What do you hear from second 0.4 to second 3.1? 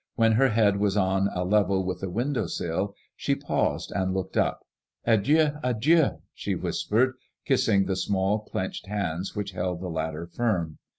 head was on a level with the window sill,